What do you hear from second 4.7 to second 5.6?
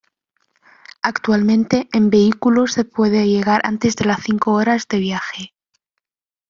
de viaje.